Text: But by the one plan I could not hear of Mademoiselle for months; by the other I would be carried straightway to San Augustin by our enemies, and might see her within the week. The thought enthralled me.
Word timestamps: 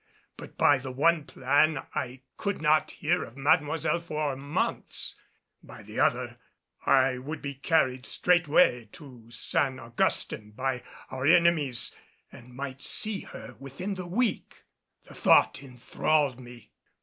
But 0.35 0.57
by 0.57 0.79
the 0.79 0.91
one 0.91 1.25
plan 1.25 1.85
I 1.93 2.21
could 2.35 2.59
not 2.59 2.89
hear 2.89 3.23
of 3.23 3.37
Mademoiselle 3.37 3.99
for 3.99 4.35
months; 4.35 5.13
by 5.61 5.83
the 5.83 5.99
other 5.99 6.39
I 6.87 7.19
would 7.19 7.39
be 7.39 7.53
carried 7.53 8.07
straightway 8.07 8.85
to 8.93 9.29
San 9.29 9.77
Augustin 9.79 10.53
by 10.53 10.81
our 11.11 11.27
enemies, 11.27 11.93
and 12.31 12.51
might 12.55 12.81
see 12.81 13.19
her 13.19 13.55
within 13.59 13.93
the 13.93 14.07
week. 14.07 14.63
The 15.03 15.13
thought 15.13 15.61
enthralled 15.61 16.39
me. 16.39 16.71